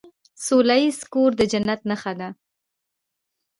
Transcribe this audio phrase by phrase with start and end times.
[0.45, 2.29] سوله ایز کور د جنت نښه ده.